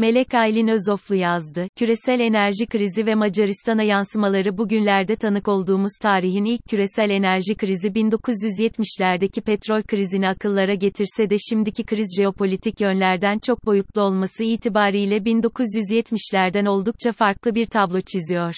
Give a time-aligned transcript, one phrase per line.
[0.00, 1.68] Melek Aylin Özoflu yazdı.
[1.76, 9.40] Küresel enerji krizi ve Macaristan'a yansımaları bugünlerde tanık olduğumuz tarihin ilk küresel enerji krizi 1970'lerdeki
[9.40, 17.12] petrol krizini akıllara getirse de şimdiki kriz jeopolitik yönlerden çok boyutlu olması itibariyle 1970'lerden oldukça
[17.12, 18.54] farklı bir tablo çiziyor.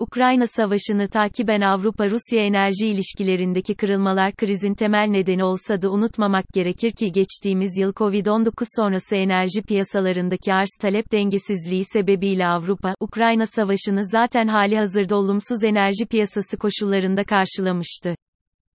[0.00, 7.12] Ukrayna Savaşı'nı takiben Avrupa-Rusya enerji ilişkilerindeki kırılmalar krizin temel nedeni olsa da unutmamak gerekir ki
[7.12, 15.16] geçtiğimiz yıl Covid-19 sonrası enerji piyasalarındaki arz-talep dengesizliği sebebiyle Avrupa, Ukrayna Savaşı'nı zaten hali hazırda
[15.16, 18.14] olumsuz enerji piyasası koşullarında karşılamıştı.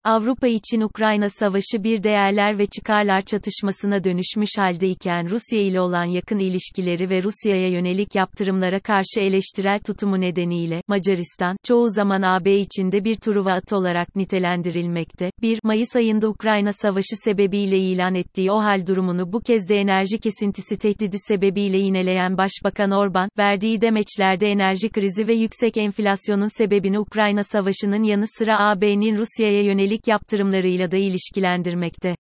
[0.05, 6.39] Avrupa için Ukrayna Savaşı bir değerler ve çıkarlar çatışmasına dönüşmüş haldeyken Rusya ile olan yakın
[6.39, 13.17] ilişkileri ve Rusya'ya yönelik yaptırımlara karşı eleştirel tutumu nedeniyle, Macaristan, çoğu zaman AB içinde bir
[13.17, 15.31] Truva atı olarak nitelendirilmekte.
[15.43, 20.19] 1 Mayıs ayında Ukrayna Savaşı sebebiyle ilan ettiği o hal durumunu bu kez de enerji
[20.19, 27.43] kesintisi tehdidi sebebiyle yineleyen Başbakan Orban, verdiği demeçlerde enerji krizi ve yüksek enflasyonun sebebini Ukrayna
[27.43, 32.17] Savaşı'nın yanı sıra AB'nin Rusya'ya yönelik yönelik yaptırımlarıyla da ilişkilendirmekte.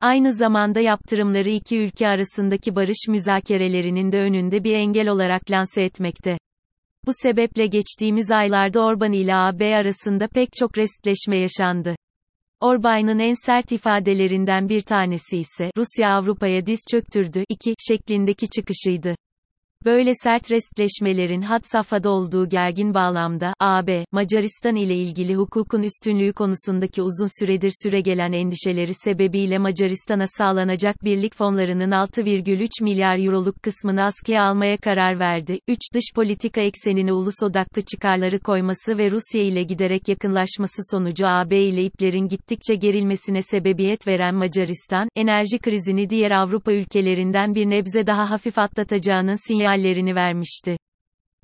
[0.00, 6.38] Aynı zamanda yaptırımları iki ülke arasındaki barış müzakerelerinin de önünde bir engel olarak lanse etmekte.
[7.06, 11.96] Bu sebeple geçtiğimiz aylarda Orban ile AB arasında pek çok restleşme yaşandı.
[12.60, 19.14] Orban'ın en sert ifadelerinden bir tanesi ise Rusya Avrupa'ya diz çöktürdü 2 şeklindeki çıkışıydı.
[19.84, 27.02] Böyle sert restleşmelerin had safhada olduğu gergin bağlamda, AB, Macaristan ile ilgili hukukun üstünlüğü konusundaki
[27.02, 34.76] uzun süredir süregelen endişeleri sebebiyle Macaristan'a sağlanacak birlik fonlarının 6,3 milyar euroluk kısmını askıya almaya
[34.76, 35.60] karar verdi.
[35.68, 35.78] 3.
[35.94, 41.84] Dış politika eksenini ulus odaklı çıkarları koyması ve Rusya ile giderek yakınlaşması sonucu AB ile
[41.84, 48.58] iplerin gittikçe gerilmesine sebebiyet veren Macaristan, enerji krizini diğer Avrupa ülkelerinden bir nebze daha hafif
[48.58, 50.76] atlatacağının sinyal sinyallerini vermişti.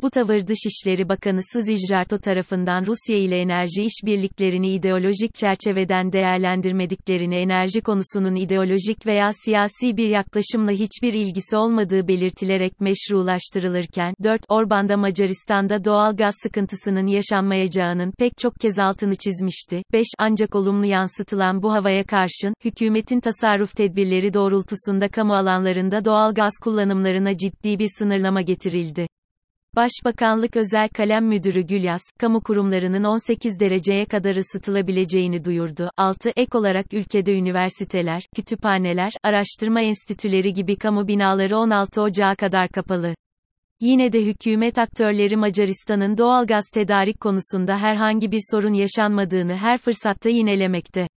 [0.02, 8.34] Bu tavır Dışişleri Bakanı Sızijjarto tarafından Rusya ile enerji işbirliklerini ideolojik çerçeveden değerlendirmediklerini enerji konusunun
[8.34, 14.42] ideolojik veya siyasi bir yaklaşımla hiçbir ilgisi olmadığı belirtilerek meşrulaştırılırken, 4.
[14.48, 19.82] Orban'da Macaristan'da doğal gaz sıkıntısının yaşanmayacağının pek çok kez altını çizmişti.
[19.92, 20.06] 5.
[20.18, 27.36] Ancak olumlu yansıtılan bu havaya karşın, hükümetin tasarruf tedbirleri doğrultusunda kamu alanlarında doğal gaz kullanımlarına
[27.36, 29.06] ciddi bir sınırlama getirildi.
[29.78, 35.90] Başbakanlık Özel Kalem Müdürü Gülyas, kamu kurumlarının 18 dereceye kadar ısıtılabileceğini duyurdu.
[35.96, 36.30] 6.
[36.36, 43.14] Ek olarak ülkede üniversiteler, kütüphaneler, araştırma enstitüleri gibi kamu binaları 16 Ocağı kadar kapalı.
[43.80, 50.28] Yine de hükümet aktörleri Macaristan'ın doğal gaz tedarik konusunda herhangi bir sorun yaşanmadığını her fırsatta
[50.28, 51.08] yinelemekte.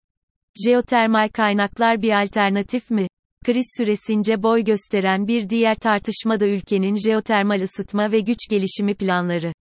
[0.65, 3.07] Jeotermal kaynaklar bir alternatif mi?
[3.45, 9.53] Kriz süresince boy gösteren bir diğer tartışma da ülkenin jeotermal ısıtma ve güç gelişimi planları.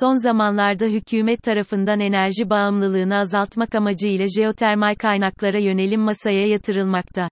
[0.00, 7.28] Son zamanlarda hükümet tarafından enerji bağımlılığını azaltmak amacıyla jeotermal kaynaklara yönelim masaya yatırılmakta.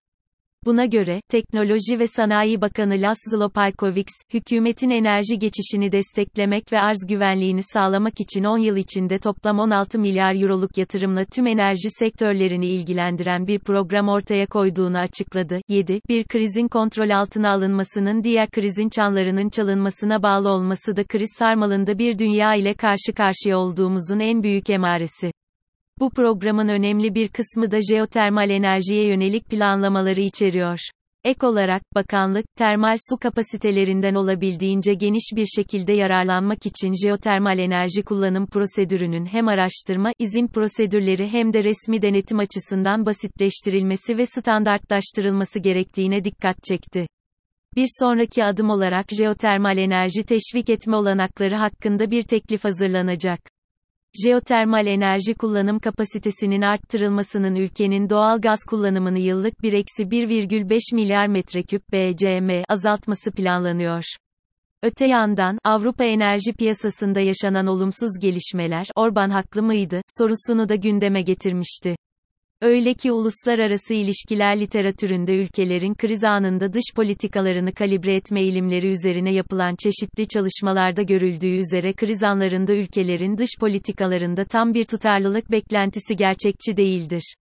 [0.66, 7.60] Buna göre, Teknoloji ve Sanayi Bakanı Laszlo Pajkovics, hükümetin enerji geçişini desteklemek ve arz güvenliğini
[7.62, 13.59] sağlamak için 10 yıl içinde toplam 16 milyar euroluk yatırımla tüm enerji sektörlerini ilgilendiren bir
[13.59, 15.60] program ortaya koyduğunu açıkladı.
[15.69, 16.00] 7.
[16.09, 22.19] Bir krizin kontrol altına alınmasının diğer krizin çanlarının çalınmasına bağlı olması da kriz sarmalında bir
[22.19, 25.32] dünya ile karşı karşıya olduğumuzun en büyük emaresi.
[26.00, 30.78] Bu programın önemli bir kısmı da jeotermal enerjiye yönelik planlamaları içeriyor.
[31.24, 38.46] Ek olarak, bakanlık, termal su kapasitelerinden olabildiğince geniş bir şekilde yararlanmak için jeotermal enerji kullanım
[38.46, 46.56] prosedürünün hem araştırma, izin prosedürleri hem de resmi denetim açısından basitleştirilmesi ve standartlaştırılması gerektiğine dikkat
[46.64, 47.06] çekti.
[47.76, 53.59] Bir sonraki adım olarak jeotermal enerji teşvik etme olanakları hakkında bir teklif hazırlanacak.
[54.15, 63.32] Jeotermal enerji kullanım kapasitesinin arttırılmasının ülkenin doğal gaz kullanımını yıllık 1-1,5 milyar metreküp BCM azaltması
[63.32, 64.04] planlanıyor.
[64.83, 71.97] Öte yandan, Avrupa enerji piyasasında yaşanan olumsuz gelişmeler, Orban haklı mıydı, sorusunu da gündeme getirmişti.
[72.62, 79.74] Öyle ki uluslararası ilişkiler literatüründe ülkelerin kriz anında dış politikalarını kalibre etme eğilimleri üzerine yapılan
[79.83, 87.34] çeşitli çalışmalarda görüldüğü üzere kriz anlarında ülkelerin dış politikalarında tam bir tutarlılık beklentisi gerçekçi değildir.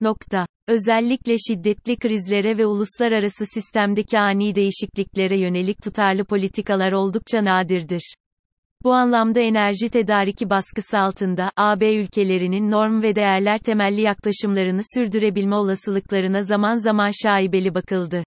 [0.00, 0.46] Nokta.
[0.68, 8.14] Özellikle şiddetli krizlere ve uluslararası sistemdeki ani değişikliklere yönelik tutarlı politikalar oldukça nadirdir.
[8.84, 16.42] Bu anlamda enerji tedariki baskısı altında, AB ülkelerinin norm ve değerler temelli yaklaşımlarını sürdürebilme olasılıklarına
[16.42, 18.24] zaman zaman şaibeli bakıldı.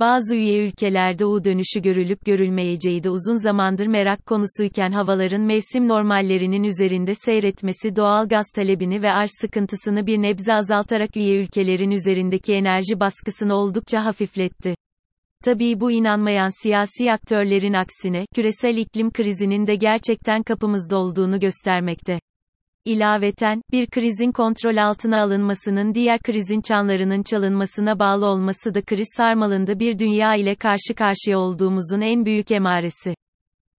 [0.00, 6.64] Bazı üye ülkelerde U dönüşü görülüp görülmeyeceği de uzun zamandır merak konusuyken havaların mevsim normallerinin
[6.64, 13.00] üzerinde seyretmesi doğal gaz talebini ve arz sıkıntısını bir nebze azaltarak üye ülkelerin üzerindeki enerji
[13.00, 14.74] baskısını oldukça hafifletti.
[15.44, 22.18] Tabii bu inanmayan siyasi aktörlerin aksine, küresel iklim krizinin de gerçekten kapımızda olduğunu göstermekte.
[22.84, 29.78] İlaveten, bir krizin kontrol altına alınmasının diğer krizin çanlarının çalınmasına bağlı olması da kriz sarmalında
[29.78, 33.14] bir dünya ile karşı karşıya olduğumuzun en büyük emaresi.